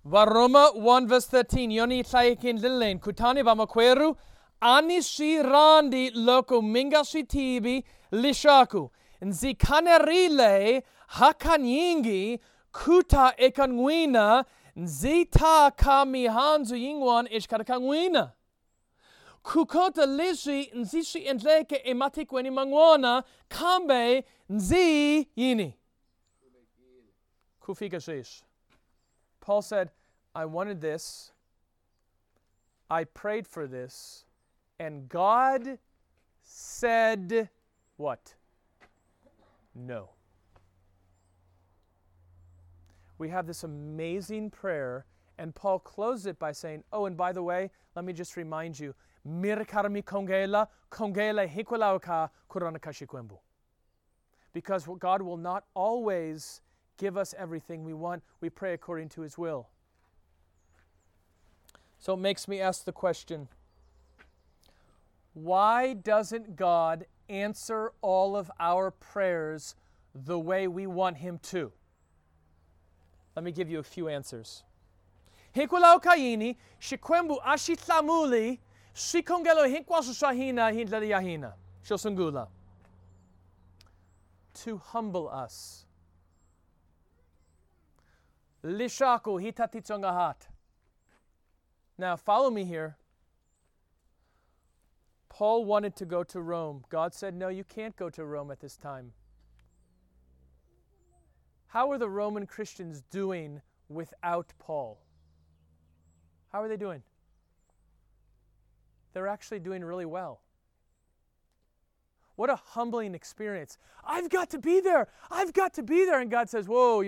[0.07, 1.69] Varoma 1 verse 13.
[1.71, 4.17] Yoni kin lilen kutani vamakweru
[4.61, 8.91] ani si randi loko minga si tibi lishaku.
[9.21, 12.39] Nzi kanerile hakanyingi
[12.71, 14.45] kuta ekanwina
[14.75, 18.31] nzita kami hanzu yingwan ishkarakangwina.
[19.43, 25.77] Kukota lishi nzishi enleke ematikweni mangwana kambe nzi yini.
[27.59, 28.43] Kufika shish.
[29.39, 29.89] Paul said,
[30.35, 31.31] I wanted this.
[32.89, 34.25] I prayed for this.
[34.81, 35.77] And God
[36.41, 37.49] said,
[37.97, 38.33] What?
[39.75, 40.09] No.
[43.19, 45.05] we have this amazing prayer,
[45.37, 48.79] and Paul closes it by saying, Oh, and by the way, let me just remind
[48.79, 53.37] you, Mirakarmi kongela, kongela hikwalauka kuranakashikwembu.
[54.51, 56.61] Because God will not always
[56.97, 58.23] give us everything we want.
[58.41, 59.69] We pray according to his will.
[61.99, 63.47] So it makes me ask the question
[65.33, 69.75] why doesn't God answer all of our prayers
[70.13, 71.71] the way we want Him to?
[73.35, 74.63] Let me give you a few answers.
[75.55, 78.59] Hikulau kaini, shikwembu ashitlamuli,
[78.93, 81.53] shikongelo hinkwasu shahina hindlaliahina,
[81.83, 82.47] shosungula.
[84.65, 85.85] To humble us.
[88.63, 90.47] Lishaku hitatitzongahat.
[91.97, 92.97] Now, follow me here.
[95.41, 96.83] Paul wanted to go to Rome.
[96.89, 99.11] God said, No, you can't go to Rome at this time.
[101.65, 104.99] How are the Roman Christians doing without Paul?
[106.51, 107.01] How are they doing?
[109.13, 110.41] They're actually doing really well.
[112.35, 113.79] What a humbling experience.
[114.03, 115.07] I've got to be there.
[115.31, 116.21] I've got to be there.
[116.21, 117.01] And God says, Whoa,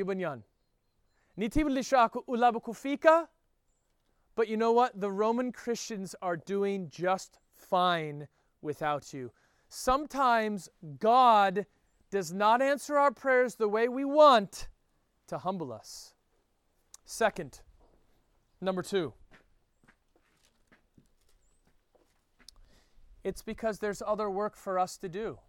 [2.28, 3.28] ulabukufika.
[4.34, 5.00] But you know what?
[5.00, 8.28] The Roman Christians are doing just fine
[8.62, 9.32] without you.
[9.70, 11.66] Sometimes God
[12.12, 14.68] does not answer our prayers the way we want
[15.28, 16.14] to humble us.
[17.06, 17.62] Second,
[18.62, 19.14] number two,
[23.24, 25.40] it's because there's other work for us to do.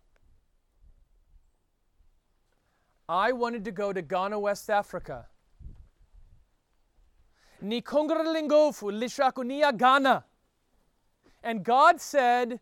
[3.09, 5.27] I wanted to go to Ghana, West Africa.
[7.61, 10.25] Ni kongralingofu lishakunia Ghana.
[11.45, 12.59] And God said,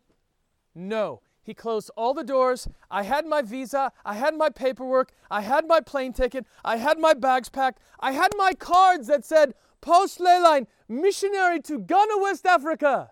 [0.74, 1.22] no.
[1.44, 2.68] He closed all the doors.
[2.90, 3.90] I had my visa.
[4.04, 5.12] I had my paperwork.
[5.30, 6.46] I had my plane ticket.
[6.64, 7.80] I had my bags packed.
[7.98, 13.10] I had my cards that said, Post Leyline, missionary to Ghana, West Africa.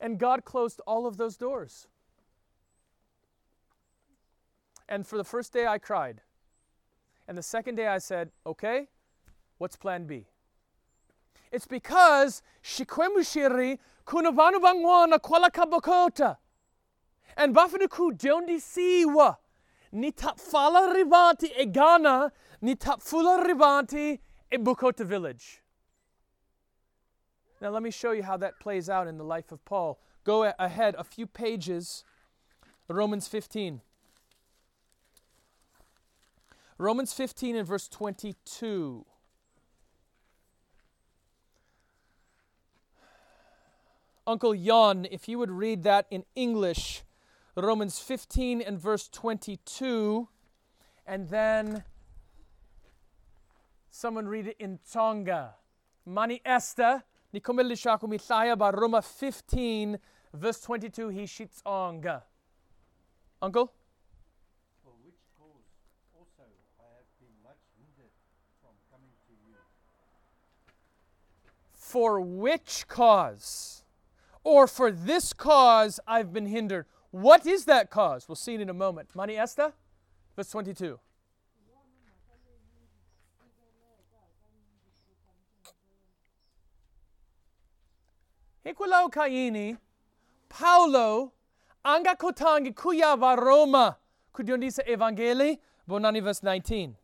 [0.00, 1.86] And God closed all of those doors.
[4.88, 6.20] And for the first day, I cried.
[7.28, 8.88] And the second day, I said, okay,
[9.58, 10.26] what's plan B?
[11.52, 16.36] It's because Shikwemushiri kunavanu bangwana kwala kabokota.
[17.36, 19.36] And bafanuku jondi siwa.
[19.92, 24.18] Ni tapfala rivanti e Ghana, ni tapfula rivanti
[24.50, 25.60] e Bukota village.
[27.60, 29.98] Now let me show you how that plays out in the life of Paul.
[30.24, 32.04] Go ahead a few pages.
[32.88, 33.80] Romans 15.
[36.76, 39.06] Romans 15 and verse 22.
[44.26, 47.02] Uncle Jan, if you would read that in English,
[47.56, 50.28] Romans 15 and verse 22,
[51.06, 51.84] and then
[53.90, 55.54] someone read it in Tonga.
[56.06, 57.02] Mani Esther,
[57.34, 59.98] Nikomeli Shaku Mithaya ba Roma 15,
[60.32, 62.22] verse 22, he shits onga.
[63.42, 63.72] Uncle?
[71.72, 73.83] For which cause
[74.44, 76.86] Or for this cause I've been hindered.
[77.10, 78.28] What is that cause?
[78.28, 79.08] We'll see it in a moment.
[79.14, 79.72] Mani Esther,
[80.36, 80.98] verse 22.
[88.66, 89.76] Hikulau kaini,
[90.48, 91.32] Paulo,
[91.84, 93.96] anga kotangi kuya va Roma,
[94.34, 96.96] kudiondisa evangeli, bonani verse 19.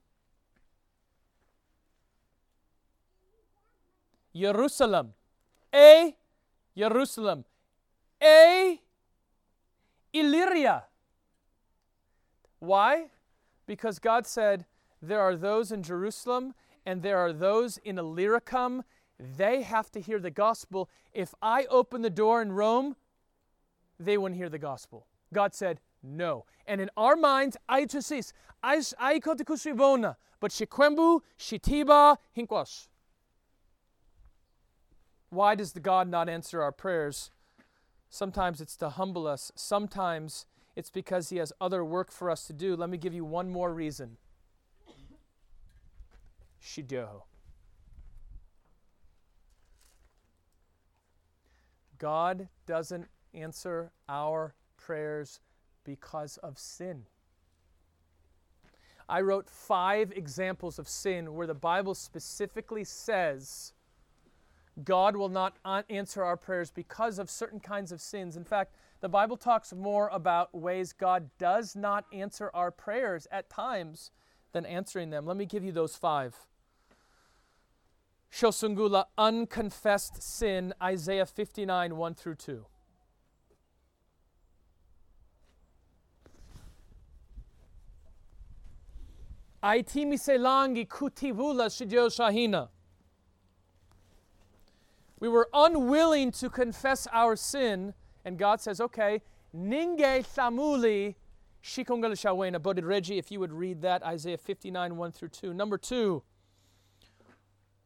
[4.34, 5.12] Jerusalem,
[5.74, 6.14] a
[6.80, 7.44] Jerusalem,
[8.22, 8.80] a
[10.14, 10.84] Illyria.
[12.58, 13.10] Why?
[13.66, 14.64] Because God said,
[15.02, 16.54] There are those in Jerusalem
[16.86, 18.84] and there are those in Illyricum.
[19.18, 20.88] They have to hear the gospel.
[21.12, 22.96] If I open the door in Rome,
[23.98, 25.06] they wouldn't hear the gospel.
[25.34, 26.46] God said, No.
[26.66, 28.32] And in our minds, aitusis,
[28.64, 32.88] aikotikusivona, but shikwembu, shitiba, hinkwash.
[35.30, 37.30] Why does the God not answer our prayers?
[38.08, 39.52] Sometimes it's to humble us.
[39.54, 42.76] Sometimes it's because He has other work for us to do.
[42.76, 44.16] Let me give you one more reason.
[46.62, 47.22] Shidoho.
[51.98, 55.40] God doesn't answer our prayers
[55.84, 57.04] because of sin.
[59.08, 63.74] I wrote five examples of sin where the Bible specifically says
[64.84, 65.56] God will not
[65.88, 68.36] answer our prayers because of certain kinds of sins.
[68.36, 73.50] In fact, the Bible talks more about ways God does not answer our prayers at
[73.50, 74.10] times
[74.52, 75.26] than answering them.
[75.26, 76.34] Let me give you those five.
[78.32, 82.66] Shosungula unconfessed sin, Isaiah 59, 1 through 2.
[89.62, 92.68] Aitimi selangi kutivula shidio shahina.
[95.20, 97.94] We were unwilling to confess our sin,
[98.24, 99.20] and God says, okay,
[99.54, 101.14] ninge samuli
[101.62, 102.60] shikongala shawena.
[102.62, 105.54] But Reggie, if you would read that, Isaiah 59, 1 through 2.
[105.54, 106.22] Number two,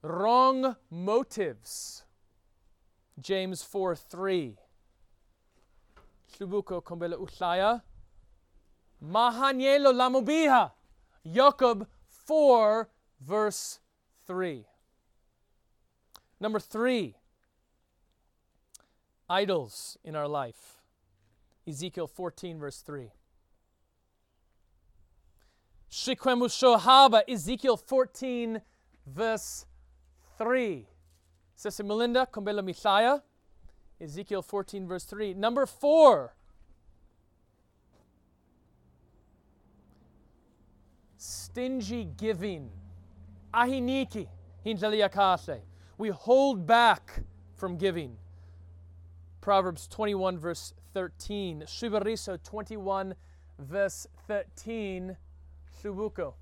[0.03, 2.05] wrong motives.
[3.21, 4.57] James 4 3.
[6.39, 7.83] Subuko kombela uslaya.
[9.05, 10.73] Mahanyelo lamubiha.
[11.33, 12.89] Jacob 4
[13.21, 13.81] verse
[14.27, 14.67] 3.
[16.41, 17.17] Number three,
[19.29, 20.83] idols in our life.
[21.67, 23.11] Ezekiel 14 verse 3.
[25.91, 28.61] Shikwemu shohaba, Ezekiel 14
[29.07, 29.67] verse
[30.39, 30.87] 3.
[31.55, 33.23] Sister Melinda, Kombela Mishaya,
[34.01, 35.35] Ezekiel 14, verse 3.
[35.35, 36.35] Number 4.
[41.17, 42.71] Stingy giving.
[43.53, 44.27] Ahiniki,
[44.67, 45.61] hinjaliakase.
[45.97, 47.23] We hold back
[47.55, 48.17] from giving.
[49.45, 51.65] Proverbs 21, verse 13.
[51.67, 53.15] Shubariso 21,
[53.59, 55.15] verse 13.
[55.83, 56.33] Shubuko.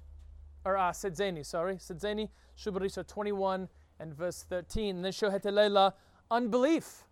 [0.64, 1.78] Or uh, Sedzeni, sorry.
[1.78, 4.94] Sedzeni, Shubariso 21 and verse 13.
[4.94, 5.94] And then Shohetelela,
[6.30, 7.02] unbelief.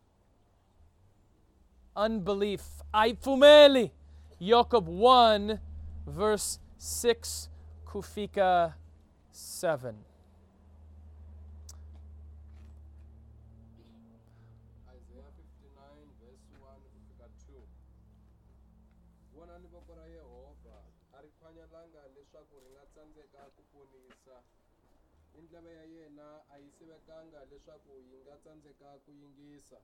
[1.97, 2.63] Unbelief.
[2.95, 3.91] Aifumeli.
[4.41, 5.59] Jacob 1,
[6.07, 7.49] verse 6,
[7.85, 8.75] Kufika
[9.33, 9.97] 7.
[14.89, 15.81] Isaiah 59
[16.21, 17.63] verse 1 kufika 2
[19.41, 20.77] vonani voko ra yehovha
[21.17, 24.37] a ri khwanyalanga leswaku ri nga tsandzeka ku ponisa
[25.35, 29.79] ni ndleve ya yena a yi sivekanga leswaku yi nga tsandzeka ku yingisa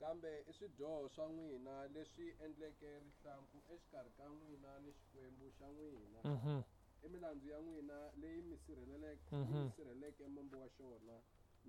[0.00, 6.20] kambe i swidyoho swa n'wina leswi endleke rihlampfu exikarhi ka n'wina ni xikwembu xa n'wina
[6.24, 6.60] Mm-hmm.
[7.04, 9.54] i milandzu ya n'wina leyi mi sirheleleke Mhm.
[9.64, 11.16] mi sirheleleke mombo wa xona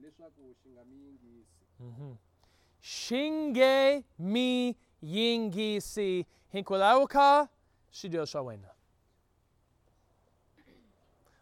[0.02, 2.14] leswaku xi nga mi yingisi Mm-hmm.
[2.84, 7.48] Shinge mi yingisi hinkulauka
[7.92, 8.70] shidio shawena.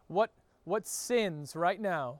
[0.08, 0.32] What
[0.66, 2.20] what sins right now?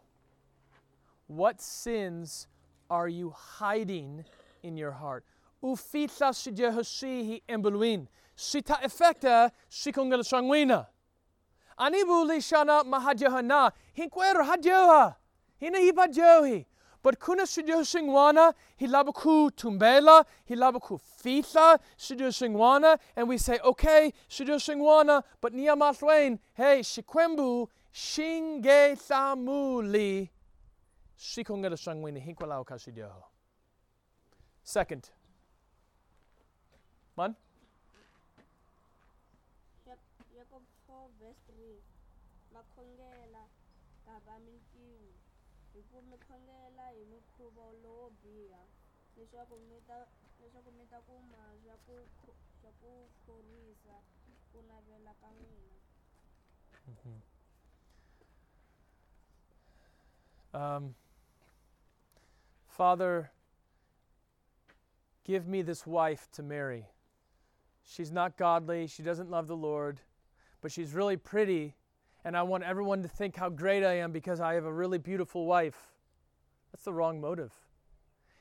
[1.28, 2.48] What sins
[2.90, 4.26] are you hiding
[4.64, 5.24] in your heart?
[5.64, 8.08] Ufita shidio hoshihi embuluin.
[8.36, 10.88] Shita effecta shikungala shangwina.
[11.78, 13.72] Anibuli shana mahajahana.
[13.96, 15.16] Hinkwero hajoha.
[15.60, 16.66] Hina hipa johi.
[17.04, 24.60] But kuna shidio shingwana, hilabaku tumbela, hilabaku fitla, shidio shingwana, and we say, okay, shidio
[24.60, 30.30] shingwana, but niyamaswain, hey, shikwembu, shinge samuli,
[31.18, 33.24] shikongela shangwini, hinkwalao ka shidio.
[34.64, 35.10] Second.
[37.18, 37.36] Man?
[39.88, 39.98] Jak-
[40.38, 41.82] Jakob 4 verse 3
[42.54, 43.44] makhongela
[44.06, 45.10] gava mintimu
[45.74, 46.86] hi ku mi khongela
[47.42, 48.62] mikhuva lowo biha
[49.18, 50.06] leswaku mi ta
[50.40, 51.96] leswaku mi ta kuma swa ku
[52.62, 53.98] swa ku khorwisa
[54.52, 55.80] ku navela ka n'wina
[60.54, 60.96] Um,
[62.68, 63.32] Father,
[65.24, 66.88] give me this wife to marry.
[67.84, 70.02] She's not godly, she doesn't love the Lord,
[70.60, 71.74] but she's really pretty,
[72.26, 74.98] and I want everyone to think how great I am because I have a really
[74.98, 75.92] beautiful wife.
[76.72, 77.54] That's the wrong motive.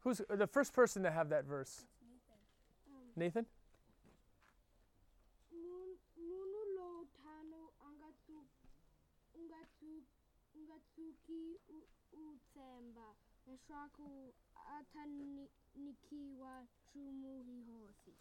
[0.00, 1.82] Who's the first person to have that verse?
[3.16, 3.46] Nathan?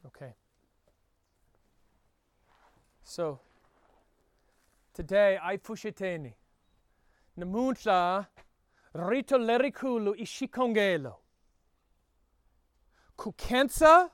[0.05, 0.33] Okay.
[3.03, 3.39] So,
[4.93, 6.33] today I pusheteni.
[7.37, 8.27] Namunta
[8.93, 11.15] rito lerikulu ishikongelo.
[13.17, 14.09] Kukensa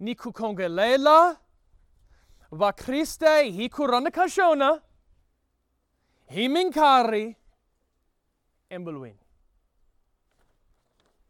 [0.00, 1.36] ni kukongelela
[2.50, 4.80] va Kriste hi kurana kashona
[6.30, 7.36] himinkari
[8.70, 9.14] embulwin.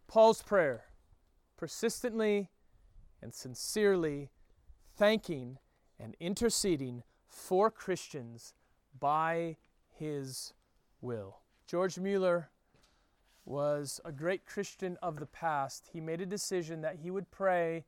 [0.06, 0.84] Paul's prayer,
[1.56, 2.50] persistently
[3.22, 4.30] and sincerely
[4.96, 5.58] thanking
[5.98, 8.52] and interceding for Christians
[8.98, 9.56] by
[9.98, 10.52] his
[11.00, 11.38] will.
[11.66, 12.50] George Mueller
[13.44, 15.90] was a great Christian of the past.
[15.92, 17.84] He made a decision that he would pray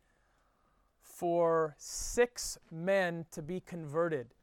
[1.00, 4.34] for six men to be converted.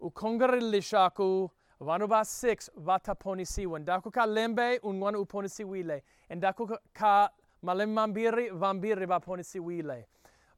[0.00, 1.50] Ukongarilishaku
[1.80, 7.30] vanuba six vataponisi wandaku ka lembe unwan uponisi wile endaku ka
[7.62, 10.06] malemmambiri vambiri vaponisi wile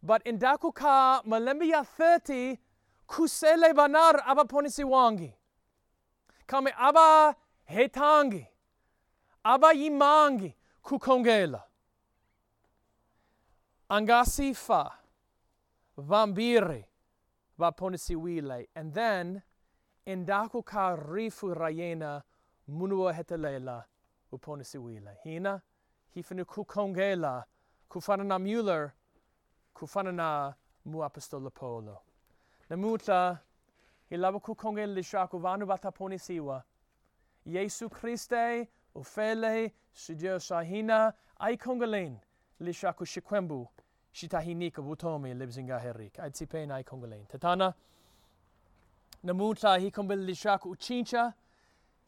[0.02, 2.58] but endaku ka ya 30
[3.08, 5.34] kusele banar aba ponisi wangi.
[6.46, 7.34] Kame aba
[7.64, 8.46] hetangi
[9.44, 11.62] aba yimangi kukongela
[13.88, 14.98] angasifa
[15.96, 16.84] vambiri
[17.58, 18.68] vaponisi wile.
[18.74, 19.42] And then
[20.06, 22.22] endaku ka rifu rayena
[22.68, 23.84] munua hetelela
[24.32, 25.18] uponisi wile.
[25.22, 25.60] Hina
[26.14, 27.44] hifinu kukongela
[27.88, 28.92] kufana na Mueller
[29.74, 30.54] kufana na
[30.84, 32.02] mu apostola Paulo.
[32.70, 33.38] Namutla
[34.10, 36.62] hilaba kukongela lishaku vanu vataponisiwa.
[37.46, 42.18] Yesu Kriste ufele sudio sahina ai kongelen
[42.60, 43.68] lishaku shikwembu
[44.12, 46.18] shitahinika butomi libzinga herik.
[46.18, 47.74] Ai tsipen ai kongelen tatana
[49.22, 51.32] namutla hi kombel lishaku uchincha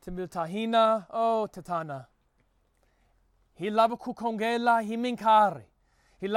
[0.00, 1.06] timbil tahina.
[1.10, 2.06] Oh tatana
[3.54, 5.64] hi lava kukongela hi minkari
[6.20, 6.28] hi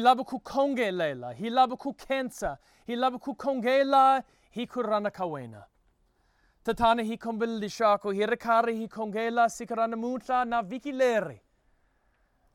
[0.00, 5.64] lava kukongela imbuluin hi lava kukongelela hi lava kukensa hi lava kukongela hi kurana kawena
[6.64, 9.48] tatana hi kombel lishaku hi rekari hi kongela.
[9.48, 11.40] Sikarana mutla na vikileri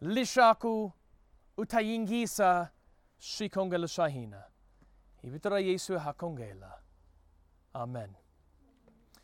[0.02, 0.92] lishaku
[1.58, 2.70] utayingisa
[3.20, 4.44] shikongela shahina.
[5.22, 6.72] Hi vitara yesu hakongela
[7.74, 8.16] amen.